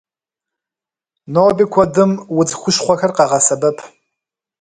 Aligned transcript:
Ноби 1.33 1.65
куэдым 1.73 2.11
удз 2.37 2.51
хущхъуэхэр 2.59 3.11
къагъэсэбэп. 3.17 3.77